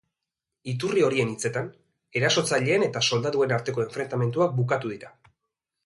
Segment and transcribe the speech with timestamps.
[0.71, 1.69] Iturri horien hitzetan,
[2.21, 5.15] erasotzaileen eta soldaduen arteko enfrentamenduak bukatu dira.